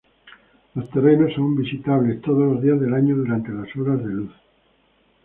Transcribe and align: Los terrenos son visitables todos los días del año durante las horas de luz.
Los 0.73 0.89
terrenos 0.89 1.31
son 1.35 1.55
visitables 1.55 2.23
todos 2.23 2.53
los 2.55 2.63
días 2.63 2.81
del 2.81 2.95
año 2.95 3.15
durante 3.15 3.51
las 3.51 3.67
horas 3.75 3.99
de 3.99 4.09
luz. 4.11 4.33